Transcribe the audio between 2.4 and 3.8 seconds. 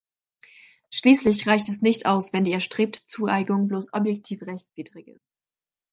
die erstrebte Zueignung